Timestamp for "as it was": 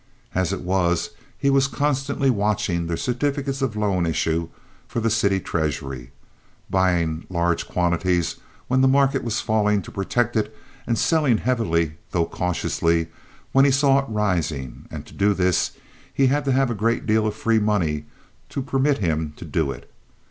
0.33-1.11